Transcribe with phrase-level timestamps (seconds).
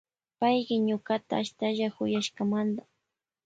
[0.39, 2.83] Payki ñukata ashtalla kuyashkamanta.